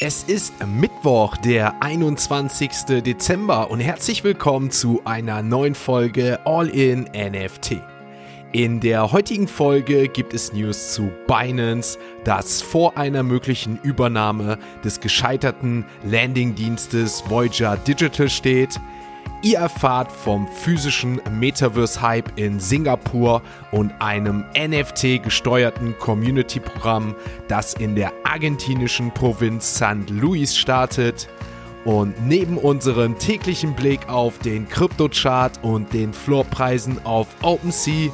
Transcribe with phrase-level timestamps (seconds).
[0.00, 3.02] Es ist Mittwoch, der 21.
[3.04, 7.82] Dezember und herzlich willkommen zu einer neuen Folge All in NFT.
[8.52, 15.00] In der heutigen Folge gibt es News zu Binance, das vor einer möglichen Übernahme des
[15.00, 18.78] gescheiterten Landingdienstes Voyager Digital steht.
[19.40, 27.14] Ihr erfahrt vom physischen Metaverse-Hype in Singapur und einem NFT-gesteuerten Community-Programm,
[27.46, 30.10] das in der argentinischen Provinz St.
[30.10, 31.28] Louis startet.
[31.84, 38.10] Und neben unserem täglichen Blick auf den Kryptochart und den Floorpreisen auf OpenSea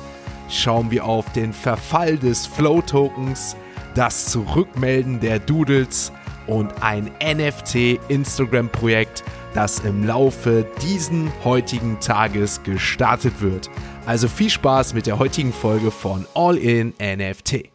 [0.50, 3.56] schauen wir auf den Verfall des Flow-Tokens,
[3.94, 6.12] das Zurückmelden der Doodles
[6.46, 13.70] und ein NFT-Instagram-Projekt, das im Laufe diesen heutigen Tages gestartet wird.
[14.04, 17.74] Also viel Spaß mit der heutigen Folge von All in NFT.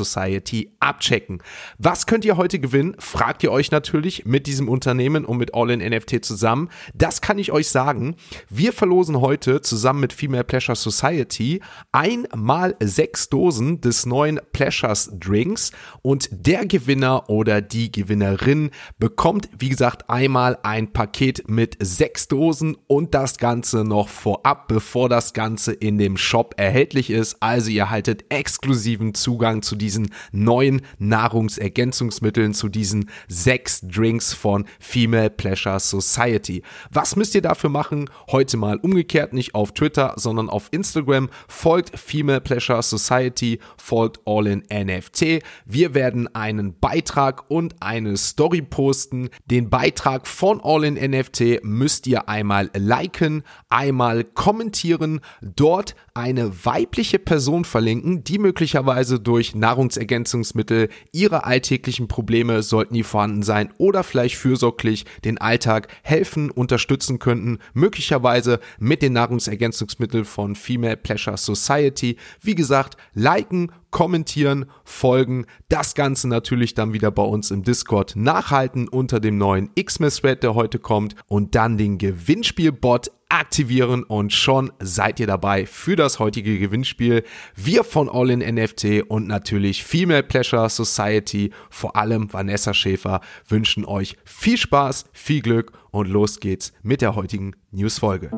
[0.80, 1.42] abchecken.
[1.78, 2.96] Was könnt ihr heute gewinnen?
[3.00, 6.70] Fragt ihr euch natürlich mit diesem Unternehmen und mit All in NFT zusammen.
[6.94, 8.16] Das kann ich euch sagen.
[8.50, 11.62] Wir verlosen heute zusammen mit Female Pleasure Society
[11.92, 15.72] einmal sechs Dosen des neuen Pleasures Drinks
[16.02, 22.78] und der Gewinner oder die Gewinnerin bekommt, wie gesagt, einmal ein Paket mit sechs Dosen
[22.88, 27.38] und das Ganze noch vorab, bevor das Ganze in dem Shop erhältlich ist.
[27.42, 35.32] Also ihr haltet exklusiven Zugang zu diesen neuen Nahrungsergänzungsmitteln, zu diesen sechs Drinks von Female
[35.32, 36.62] Pleasure Society.
[36.92, 38.08] Was müsst ihr dafür machen?
[38.30, 41.30] Heute mal umgekehrt, nicht auf Twitter, sondern auf Instagram.
[41.48, 45.42] Folgt Female Pleasure Society, folgt All in NFT.
[45.66, 49.30] Wir werden einen Beitrag und eine Story posten.
[49.48, 57.18] Den Beitrag von All in NFT müsst ihr einmal liken, einmal kommentieren, dort eine weibliche
[57.18, 64.36] Person verlinken, die möglicherweise durch Nahrungsergänzungsmittel ihre alltäglichen Probleme, sollten die vorhanden sein, oder vielleicht
[64.36, 72.18] fürsorglich den Alltag helfen, unterstützen könnten, möglicherweise mit den Nahrungsergänzungsmitteln von Female Pleasure Society.
[72.42, 78.88] Wie gesagt, liken, kommentieren, folgen, das Ganze natürlich dann wieder bei uns im Discord nachhalten
[78.88, 85.20] unter dem neuen Xmas-Thread, der heute kommt und dann den Gewinnspielbot aktivieren und schon seid
[85.20, 87.24] ihr dabei für das heutige Gewinnspiel.
[87.56, 93.86] Wir von All in NFT und natürlich Female Pleasure Society, vor allem Vanessa Schäfer, wünschen
[93.86, 98.32] euch viel Spaß, viel Glück und los geht's mit der heutigen Newsfolge.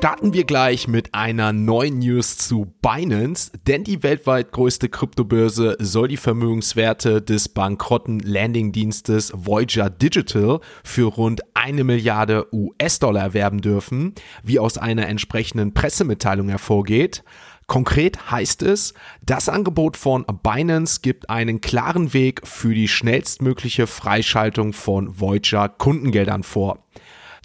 [0.00, 6.08] Starten wir gleich mit einer neuen News zu Binance, denn die weltweit größte Kryptobörse soll
[6.08, 14.58] die Vermögenswerte des bankrotten Landingdienstes Voyager Digital für rund eine Milliarde US-Dollar erwerben dürfen, wie
[14.58, 17.22] aus einer entsprechenden Pressemitteilung hervorgeht.
[17.66, 24.72] Konkret heißt es, das Angebot von Binance gibt einen klaren Weg für die schnellstmögliche Freischaltung
[24.72, 26.86] von Voyager Kundengeldern vor.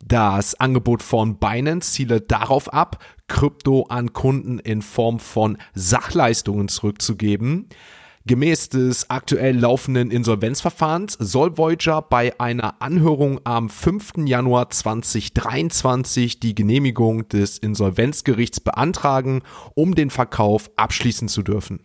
[0.07, 7.69] Das Angebot von Binance zielt darauf ab, Krypto an Kunden in Form von Sachleistungen zurückzugeben.
[8.27, 14.25] Gemäß des aktuell laufenden Insolvenzverfahrens soll Voyager bei einer Anhörung am 5.
[14.25, 19.41] Januar 2023 die Genehmigung des Insolvenzgerichts beantragen,
[19.73, 21.79] um den Verkauf abschließen zu dürfen.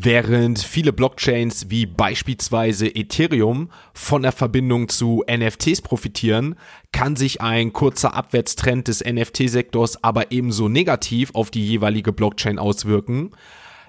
[0.00, 6.54] Während viele Blockchains wie beispielsweise Ethereum von der Verbindung zu NFTs profitieren,
[6.92, 13.32] kann sich ein kurzer Abwärtstrend des NFT-Sektors aber ebenso negativ auf die jeweilige Blockchain auswirken.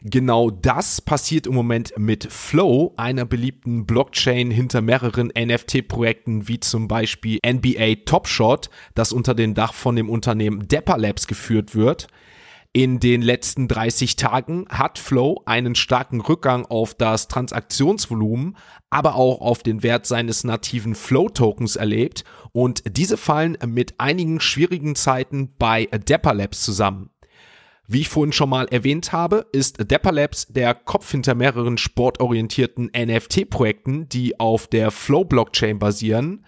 [0.01, 6.88] Genau das passiert im Moment mit Flow, einer beliebten Blockchain hinter mehreren NFT-Projekten wie zum
[6.88, 12.07] Beispiel NBA Top Shot, das unter dem Dach von dem Unternehmen Dapper Labs geführt wird.
[12.71, 18.57] In den letzten 30 Tagen hat Flow einen starken Rückgang auf das Transaktionsvolumen,
[18.92, 24.95] aber auch auf den Wert seines nativen Flow-Tokens erlebt und diese fallen mit einigen schwierigen
[24.95, 27.10] Zeiten bei Dapper Labs zusammen.
[27.88, 32.92] Wie ich vorhin schon mal erwähnt habe, ist Dapper Labs der Kopf hinter mehreren sportorientierten
[32.95, 36.45] NFT-Projekten, die auf der Flow-Blockchain basieren.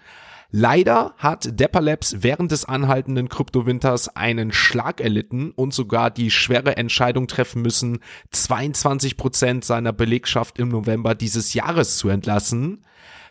[0.54, 6.76] Leider hat Dapper Labs während des anhaltenden Kryptowinters einen Schlag erlitten und sogar die schwere
[6.76, 8.00] Entscheidung treffen müssen,
[8.32, 12.84] 22 Prozent seiner Belegschaft im November dieses Jahres zu entlassen.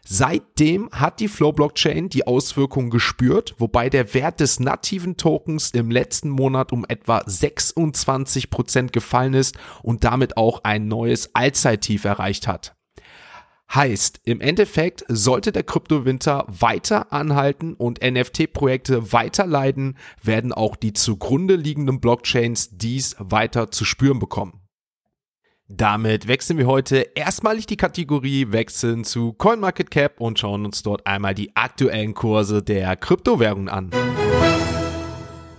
[0.04, 5.92] Seitdem hat die Flow Blockchain die Auswirkungen gespürt, wobei der Wert des nativen Tokens im
[5.92, 12.48] letzten Monat um etwa 26 Prozent gefallen ist und damit auch ein neues Allzeittief erreicht
[12.48, 12.76] hat.
[13.74, 20.92] Heißt, im Endeffekt sollte der Kryptowinter weiter anhalten und NFT-Projekte weiter leiden, werden auch die
[20.92, 24.60] zugrunde liegenden Blockchains dies weiter zu spüren bekommen.
[25.70, 31.34] Damit wechseln wir heute erstmalig die Kategorie, wechseln zu CoinMarketCap und schauen uns dort einmal
[31.34, 33.90] die aktuellen Kurse der Kryptowährungen an.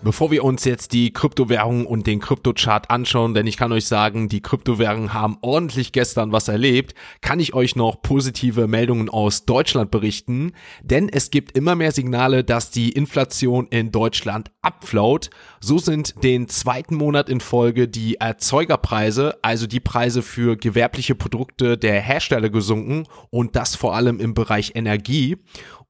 [0.05, 4.29] Bevor wir uns jetzt die Kryptowährungen und den Kryptochart anschauen, denn ich kann euch sagen,
[4.29, 9.93] die Kryptowährungen haben ordentlich gestern was erlebt, kann ich euch noch positive Meldungen aus Deutschland
[9.93, 15.31] berichten, denn es gibt immer mehr Signale, dass die Inflation in Deutschland abflaut.
[15.61, 21.79] So sind den zweiten Monat in Folge die Erzeugerpreise, also die Preise für gewerbliche Produkte
[21.79, 25.39] der Hersteller gesunken und das vor allem im Bereich Energie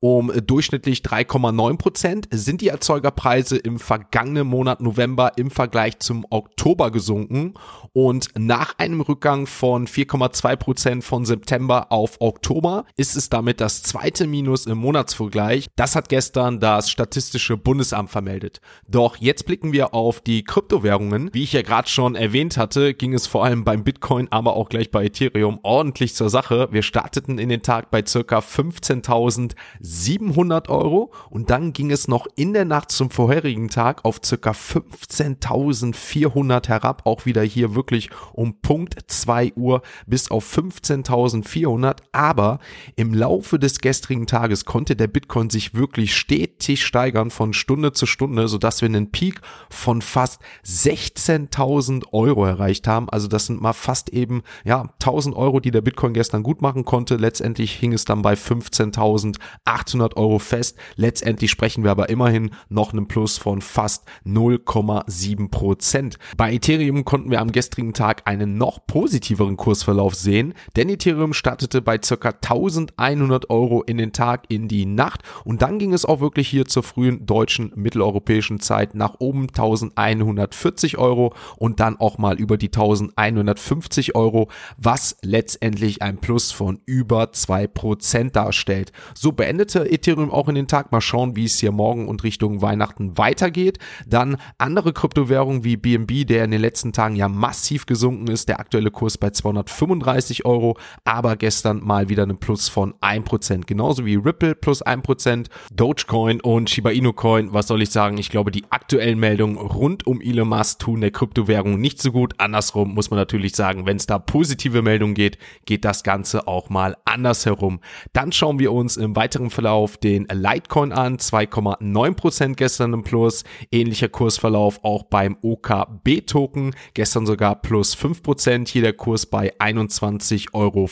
[0.04, 6.90] um durchschnittlich 3,9 Prozent sind die Erzeugerpreise im vergangenen Monat November im Vergleich zum Oktober
[6.90, 7.54] gesunken
[7.92, 13.84] und nach einem Rückgang von 4,2 Prozent von September auf Oktober ist es damit das
[13.84, 15.68] zweite Minus im Monatsvergleich.
[15.76, 18.60] Das hat gestern das Statistische Bundesamt vermeldet.
[18.88, 21.30] Doch jetzt blicken wir auf die Kryptowährungen.
[21.32, 24.68] Wie ich ja gerade schon erwähnt hatte, ging es vor allem beim Bitcoin, aber auch
[24.68, 26.68] gleich bei Ethereum ordentlich zur Sache.
[26.72, 32.26] Wir starteten in den Tag bei circa 15.000 700 Euro und dann ging es noch
[32.34, 38.60] in der Nacht zum vorherigen Tag auf circa 15.400 herab, auch wieder hier wirklich um
[38.60, 42.58] Punkt 2 Uhr bis auf 15.400, aber
[42.96, 48.06] im Laufe des gestrigen Tages konnte der Bitcoin sich wirklich stetig steigern von Stunde zu
[48.06, 49.40] Stunde, sodass wir einen Peak
[49.70, 53.08] von fast 16.000 Euro erreicht haben.
[53.10, 56.84] Also das sind mal fast eben, ja, 1000 Euro, die der Bitcoin gestern gut machen
[56.84, 57.16] konnte.
[57.16, 60.78] Letztendlich hing es dann bei 15.800 800 Euro fest.
[60.96, 63.81] Letztendlich sprechen wir aber immerhin noch einem Plus von fast
[64.26, 66.18] 0,7 Prozent.
[66.36, 71.80] Bei Ethereum konnten wir am gestrigen Tag einen noch positiveren Kursverlauf sehen, denn Ethereum startete
[71.80, 72.28] bei ca.
[72.28, 76.66] 1100 Euro in den Tag in die Nacht und dann ging es auch wirklich hier
[76.66, 82.68] zur frühen deutschen mitteleuropäischen Zeit nach oben 1140 Euro und dann auch mal über die
[82.68, 88.92] 1150 Euro, was letztendlich ein Plus von über 2% darstellt.
[89.14, 90.92] So beendet endete Ethereum auch in den Tag.
[90.92, 93.71] Mal schauen, wie es hier morgen und Richtung Weihnachten weitergeht.
[94.06, 98.48] Dann andere Kryptowährungen wie BNB, der in den letzten Tagen ja massiv gesunken ist.
[98.48, 103.66] Der aktuelle Kurs bei 235 Euro, aber gestern mal wieder ein Plus von 1%.
[103.66, 107.52] Genauso wie Ripple plus 1%, Dogecoin und Shiba Inu Coin.
[107.52, 108.18] Was soll ich sagen?
[108.18, 112.34] Ich glaube, die aktuellen Meldungen rund um Elon Musk tun der Kryptowährung nicht so gut.
[112.38, 116.70] Andersrum muss man natürlich sagen, wenn es da positive Meldungen geht, geht das Ganze auch
[116.70, 117.80] mal andersherum.
[118.12, 123.44] Dann schauen wir uns im weiteren Verlauf den Litecoin an, 2,9% gestern im Plus.
[123.70, 130.88] Ähnlicher Kursverlauf auch beim OKB-Token, gestern sogar plus 5%, hier der Kurs bei 21,50 Euro.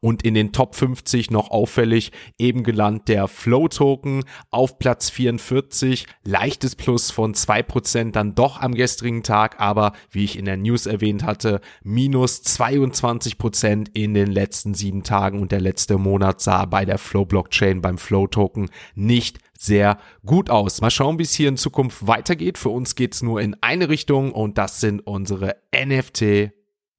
[0.00, 6.76] Und in den Top 50 noch auffällig eben gelandet der Flow-Token auf Platz 44, leichtes
[6.76, 11.22] Plus von 2% dann doch am gestrigen Tag, aber wie ich in der News erwähnt
[11.22, 15.40] hatte, minus 22% in den letzten sieben Tagen.
[15.40, 19.98] Und der letzte Monat sah bei der Flow Blockchain Blockchain beim Flow Token nicht sehr
[20.24, 20.80] gut aus.
[20.80, 22.56] Mal schauen, wie es hier in Zukunft weitergeht.
[22.56, 26.52] Für uns geht es nur in eine Richtung und das sind unsere NFT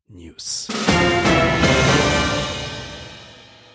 [0.10, 0.68] News.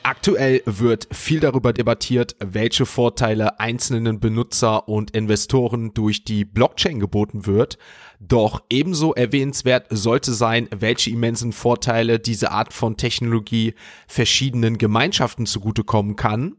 [0.06, 7.46] Aktuell wird viel darüber debattiert, welche Vorteile einzelnen Benutzer und Investoren durch die Blockchain geboten
[7.46, 7.78] wird.
[8.20, 13.72] Doch ebenso erwähnenswert sollte sein, welche immensen Vorteile diese Art von Technologie
[14.06, 16.56] verschiedenen Gemeinschaften zugutekommen kann.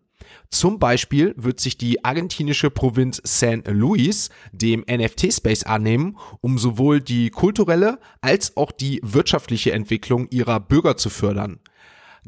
[0.49, 7.29] Zum Beispiel wird sich die argentinische Provinz San Luis dem NFT-Space annehmen, um sowohl die
[7.29, 11.59] kulturelle als auch die wirtschaftliche Entwicklung ihrer Bürger zu fördern.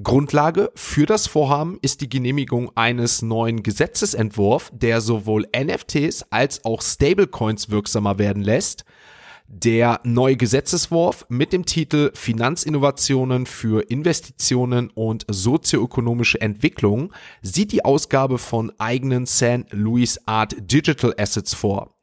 [0.04, 6.84] Grundlage für das Vorhaben ist die Genehmigung eines neuen Gesetzesentwurfs, der sowohl NFTs als auch
[6.84, 8.86] Stablecoins wirksamer werden lässt.
[9.50, 18.40] Der neue Gesetzeswurf mit dem Titel Finanzinnovationen für Investitionen und sozioökonomische Entwicklung sieht die Ausgabe
[18.40, 21.97] von eigenen San Luis Art Digital Assets vor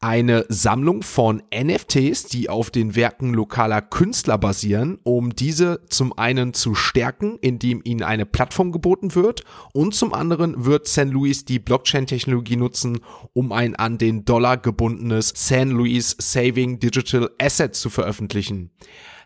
[0.00, 6.52] eine Sammlung von NFTs, die auf den Werken lokaler Künstler basieren, um diese zum einen
[6.52, 11.58] zu stärken, indem ihnen eine Plattform geboten wird und zum anderen wird San Luis die
[11.58, 13.00] Blockchain-Technologie nutzen,
[13.32, 18.70] um ein an den Dollar gebundenes San Luis Saving Digital Asset zu veröffentlichen.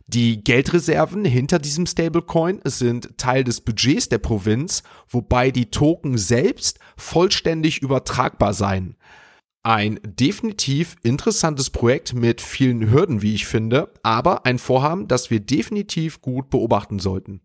[0.07, 6.79] Die Geldreserven hinter diesem Stablecoin sind Teil des Budgets der Provinz, wobei die Token selbst
[6.97, 8.97] vollständig übertragbar seien.
[9.62, 15.40] Ein definitiv interessantes Projekt mit vielen Hürden, wie ich finde, aber ein Vorhaben, das wir
[15.40, 17.43] definitiv gut beobachten sollten.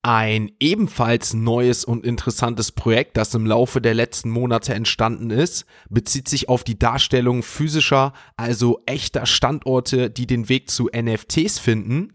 [0.00, 6.28] Ein ebenfalls neues und interessantes Projekt, das im Laufe der letzten Monate entstanden ist, bezieht
[6.28, 12.12] sich auf die Darstellung physischer, also echter Standorte, die den Weg zu NFTs finden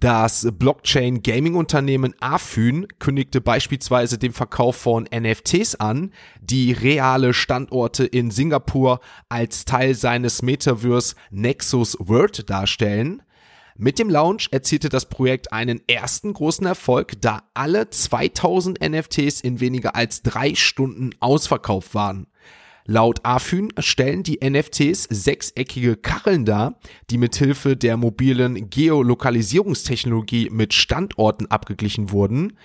[0.00, 6.10] das Blockchain-Gaming-Unternehmen Afyn kündigte beispielsweise den Verkauf von NFTs an,
[6.40, 13.22] die reale Standorte in Singapur als Teil seines Metaverse Nexus World darstellen.
[13.76, 19.60] Mit dem Launch erzielte das Projekt einen ersten großen Erfolg, da alle 2000 NFTs in
[19.60, 22.26] weniger als drei Stunden ausverkauft waren.
[22.86, 31.46] Laut Afyn stellen die NFTs sechseckige Kacheln dar, die mithilfe der mobilen Geolokalisierungstechnologie mit Standorten
[31.46, 32.58] abgeglichen wurden.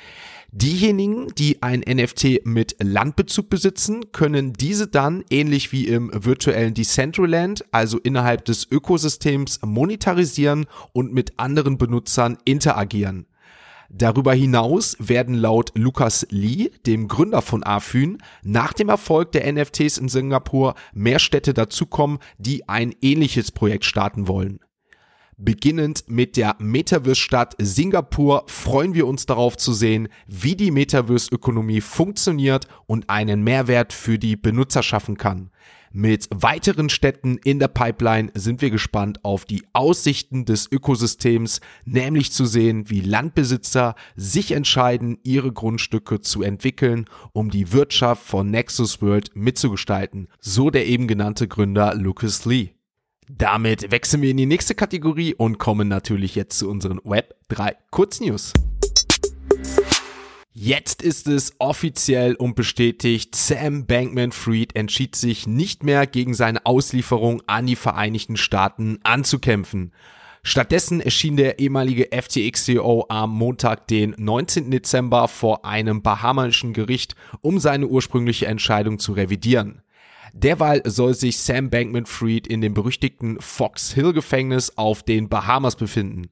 [0.52, 7.64] Diejenigen, die ein NFT mit Landbezug besitzen, können diese dann ähnlich wie im virtuellen Decentraland,
[7.72, 13.29] also innerhalb des Ökosystems, monetarisieren und mit anderen Benutzern interagieren.
[13.92, 19.98] Darüber hinaus werden laut Lukas Lee, dem Gründer von Afyn, nach dem Erfolg der NFTs
[19.98, 24.60] in Singapur mehr Städte dazukommen, die ein ähnliches Projekt starten wollen.
[25.38, 32.68] Beginnend mit der Metaverse-Stadt Singapur freuen wir uns darauf zu sehen, wie die Metaverse-Ökonomie funktioniert
[32.86, 35.50] und einen Mehrwert für die Benutzer schaffen kann.
[35.92, 42.32] Mit weiteren Städten in der Pipeline sind wir gespannt auf die Aussichten des Ökosystems, nämlich
[42.32, 49.02] zu sehen, wie Landbesitzer sich entscheiden, ihre Grundstücke zu entwickeln, um die Wirtschaft von Nexus
[49.02, 52.70] World mitzugestalten, so der eben genannte Gründer Lucas Lee.
[53.28, 57.76] Damit wechseln wir in die nächste Kategorie und kommen natürlich jetzt zu unseren Web 3
[57.90, 58.54] Kurznews.
[60.54, 67.44] Jetzt ist es offiziell und bestätigt, Sam Bankman-Fried entschied sich nicht mehr gegen seine Auslieferung
[67.46, 69.94] an die Vereinigten Staaten anzukämpfen.
[70.42, 74.72] Stattdessen erschien der ehemalige FTX-CEO am Montag, den 19.
[74.72, 79.84] Dezember, vor einem bahamanischen Gericht, um seine ursprüngliche Entscheidung zu revidieren.
[80.34, 86.30] Derweil soll sich Sam Bankman-Fried in dem berüchtigten Fox Hill Gefängnis auf den Bahamas befinden.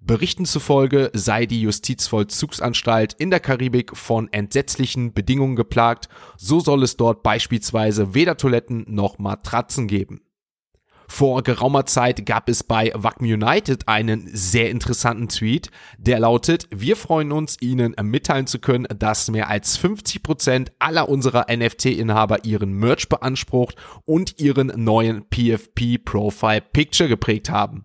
[0.00, 6.96] Berichten zufolge sei die Justizvollzugsanstalt in der Karibik von entsetzlichen Bedingungen geplagt, so soll es
[6.96, 10.22] dort beispielsweise weder Toiletten noch Matratzen geben.
[11.10, 16.96] Vor geraumer Zeit gab es bei Wacom United einen sehr interessanten Tweet, der lautet, wir
[16.96, 22.72] freuen uns, Ihnen mitteilen zu können, dass mehr als 50 Prozent aller unserer NFT-Inhaber ihren
[22.72, 23.74] Merch beansprucht
[24.04, 27.84] und ihren neuen PFP Profile Picture geprägt haben.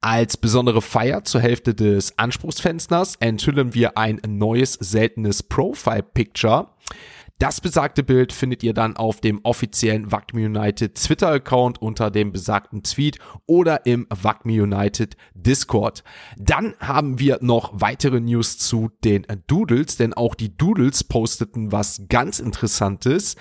[0.00, 6.68] Als besondere Feier zur Hälfte des Anspruchsfensters enthüllen wir ein neues seltenes Profile Picture.
[7.40, 12.82] Das besagte Bild findet ihr dann auf dem offiziellen Wacme United Twitter-Account unter dem besagten
[12.82, 16.04] Tweet oder im Wacme United Discord.
[16.36, 22.02] Dann haben wir noch weitere News zu den Doodles, denn auch die Doodles posteten was
[22.10, 23.36] ganz Interessantes.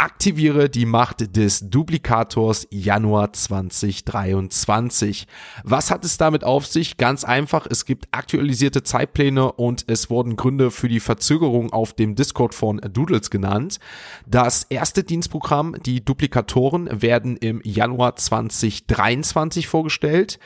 [0.00, 5.26] Aktiviere die Macht des Duplikators Januar 2023.
[5.64, 6.98] Was hat es damit auf sich?
[6.98, 12.14] Ganz einfach, es gibt aktualisierte Zeitpläne und es wurden Gründe für die Verzögerung auf dem
[12.14, 13.80] Discord von Doodles genannt.
[14.24, 20.38] Das erste Dienstprogramm, die Duplikatoren, werden im Januar 2023 vorgestellt.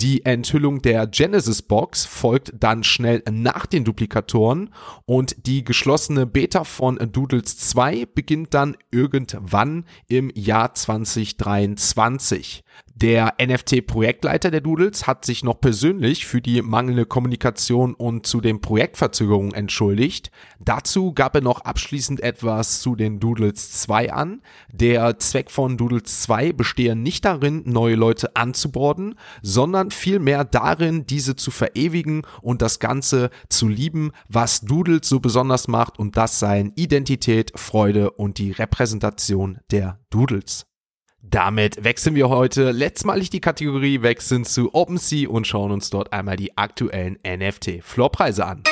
[0.00, 4.72] Die Enthüllung der Genesis Box folgt dann schnell nach den Duplikatoren
[5.04, 12.64] und die geschlossene Beta von Doodles 2 beginnt dann irgendwann im Jahr 2023.
[13.00, 18.60] Der NFT-Projektleiter der Doodles hat sich noch persönlich für die mangelnde Kommunikation und zu den
[18.60, 20.30] Projektverzögerungen entschuldigt.
[20.58, 24.42] Dazu gab er noch abschließend etwas zu den Doodles 2 an.
[24.70, 31.36] Der Zweck von Doodles 2 bestehe nicht darin, neue Leute anzuborden, sondern vielmehr darin, diese
[31.36, 36.72] zu verewigen und das Ganze zu lieben, was Doodles so besonders macht und das seien
[36.76, 40.69] Identität, Freude und die Repräsentation der Doodles.
[41.22, 46.36] Damit wechseln wir heute letztmalig die Kategorie, wechseln zu OpenSea und schauen uns dort einmal
[46.36, 48.62] die aktuellen NFT-Floorpreise an.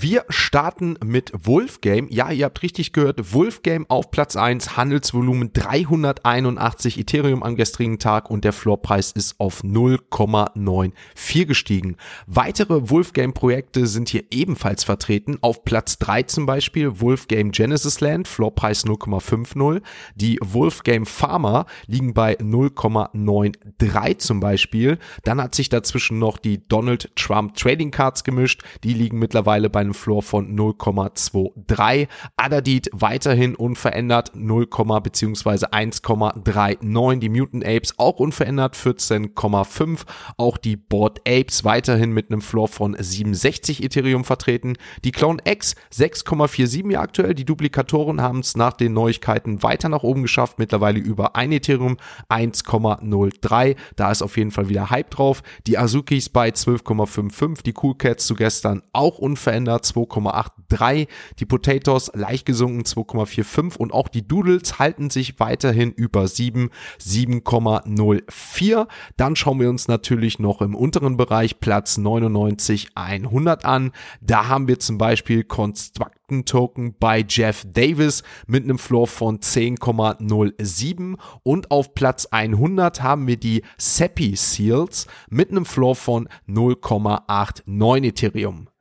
[0.00, 2.08] Wir starten mit Wolfgame.
[2.10, 3.34] Ja, ihr habt richtig gehört.
[3.34, 9.62] Wolfgame auf Platz 1, Handelsvolumen 381 Ethereum am gestrigen Tag und der Floorpreis ist auf
[9.62, 11.96] 0,94 gestiegen.
[12.26, 15.38] Weitere Wolfgame-Projekte sind hier ebenfalls vertreten.
[15.42, 19.82] Auf Platz 3 zum Beispiel Wolfgame Genesis Land, Floorpreis 0,50.
[20.14, 24.98] Die Wolfgame Farmer liegen bei 0,93 zum Beispiel.
[25.24, 28.62] Dann hat sich dazwischen noch die Donald Trump Trading Cards gemischt.
[28.84, 32.08] Die liegen mittlerweile bei einem Floor von 0,23.
[32.36, 35.66] Adadit weiterhin unverändert 0, bzw.
[35.66, 37.18] 1,39.
[37.18, 40.00] Die Mutant Apes auch unverändert 14,5.
[40.36, 44.74] Auch die Board Apes weiterhin mit einem Floor von 67 Ethereum vertreten.
[45.04, 47.34] Die Clone X 6,47 ja aktuell.
[47.34, 50.58] Die Duplikatoren haben es nach den Neuigkeiten weiter nach oben geschafft.
[50.58, 51.96] Mittlerweile über 1 Ethereum
[52.28, 53.76] 1,03.
[53.96, 55.42] Da ist auf jeden Fall wieder Hype drauf.
[55.66, 57.62] Die Azukis bei 12,55.
[57.64, 59.71] Die Cool Cats zu gestern auch unverändert.
[59.76, 61.08] 2,83.
[61.38, 68.86] Die Potatoes leicht gesunken 2,45 und auch die Doodles halten sich weiterhin über 7, 7,04.
[69.16, 73.92] Dann schauen wir uns natürlich noch im unteren Bereich Platz 99 100 an.
[74.20, 81.16] Da haben wir zum Beispiel Constructen Token bei Jeff Davis mit einem Floor von 10,07
[81.42, 88.71] und auf Platz 100 haben wir die Seppi Seals mit einem Floor von 0,89 Ethereum.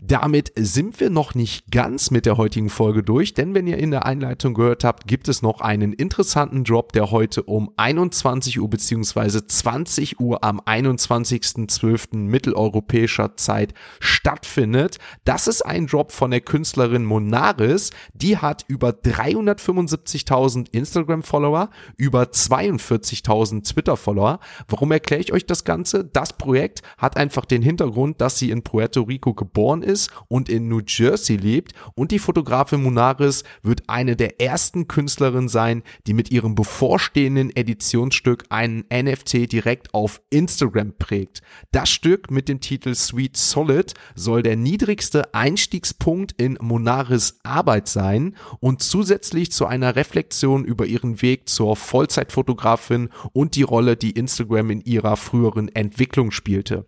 [0.00, 3.90] Damit sind wir noch nicht ganz mit der heutigen Folge durch, denn wenn ihr in
[3.90, 8.70] der Einleitung gehört habt, gibt es noch einen interessanten Drop, der heute um 21 Uhr
[8.70, 9.40] bzw.
[9.44, 12.16] 20 Uhr am 21.12.
[12.16, 14.98] mitteleuropäischer Zeit stattfindet.
[15.24, 17.90] Das ist ein Drop von der Künstlerin Monaris.
[18.14, 24.38] Die hat über 375.000 Instagram-Follower, über 42.000 Twitter-Follower.
[24.68, 26.04] Warum erkläre ich euch das Ganze?
[26.04, 29.87] Das Projekt hat einfach den Hintergrund, dass sie in Puerto Rico geboren ist
[30.28, 35.82] und in New Jersey lebt und die Fotografin Munaris wird eine der ersten Künstlerinnen sein,
[36.06, 41.40] die mit ihrem bevorstehenden Editionsstück einen NFT direkt auf Instagram prägt.
[41.72, 48.36] Das Stück mit dem Titel Sweet Solid soll der niedrigste Einstiegspunkt in Munaris Arbeit sein
[48.60, 54.70] und zusätzlich zu einer Reflexion über ihren Weg zur Vollzeitfotografin und die Rolle, die Instagram
[54.70, 56.86] in ihrer früheren Entwicklung spielte.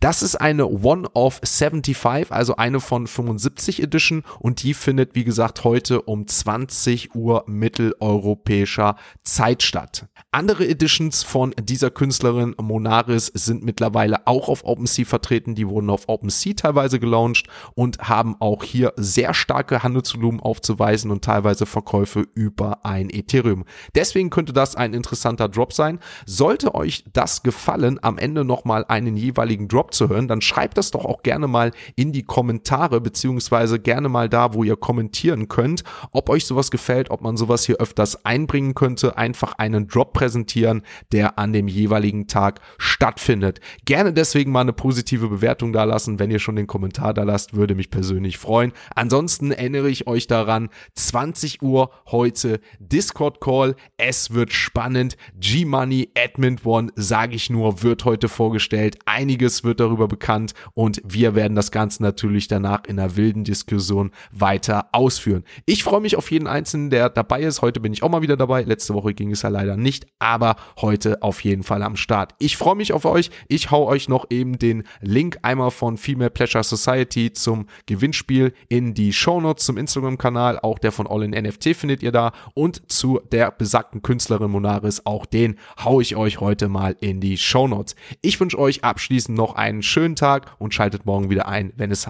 [0.00, 5.14] Das ist eine One of 75, also also eine von 75 Edition und die findet,
[5.14, 10.08] wie gesagt, heute um 20 Uhr mitteleuropäischer Zeit statt.
[10.32, 15.54] Andere Editions von dieser Künstlerin Monaris sind mittlerweile auch auf OpenSea vertreten.
[15.54, 21.22] Die wurden auf OpenSea teilweise gelauncht und haben auch hier sehr starke Handelsvolumen aufzuweisen und
[21.22, 23.66] teilweise Verkäufe über ein Ethereum.
[23.94, 26.00] Deswegen könnte das ein interessanter Drop sein.
[26.26, 30.90] Sollte euch das gefallen, am Ende nochmal einen jeweiligen Drop zu hören, dann schreibt das
[30.90, 35.84] doch auch gerne mal in die Kommentare, beziehungsweise gerne mal da, wo ihr kommentieren könnt,
[36.12, 40.80] ob euch sowas gefällt, ob man sowas hier öfters einbringen könnte, einfach einen Drop präsentieren,
[41.12, 43.60] der an dem jeweiligen Tag stattfindet.
[43.84, 47.54] Gerne deswegen mal eine positive Bewertung da lassen, wenn ihr schon den Kommentar da lasst,
[47.54, 48.72] würde mich persönlich freuen.
[48.94, 56.58] Ansonsten erinnere ich euch daran, 20 Uhr heute Discord Call, es wird spannend, G-Money, Admin
[56.64, 61.70] One, sage ich nur, wird heute vorgestellt, einiges wird darüber bekannt und wir werden das
[61.70, 65.42] Ganze natürlich natürlich danach in einer wilden Diskussion weiter ausführen.
[65.66, 67.62] Ich freue mich auf jeden Einzelnen, der dabei ist.
[67.62, 68.62] Heute bin ich auch mal wieder dabei.
[68.62, 72.34] Letzte Woche ging es ja leider nicht, aber heute auf jeden Fall am Start.
[72.38, 73.30] Ich freue mich auf euch.
[73.48, 78.94] Ich hau euch noch eben den Link einmal von Female Pleasure Society zum Gewinnspiel in
[78.94, 80.60] die Shownotes zum Instagram-Kanal.
[80.60, 82.30] Auch der von All in NFT findet ihr da.
[82.54, 87.36] Und zu der besagten Künstlerin Monaris, auch den hau ich euch heute mal in die
[87.36, 87.96] Shownotes.
[88.20, 92.06] Ich wünsche euch abschließend noch einen schönen Tag und schaltet morgen wieder ein, wenn es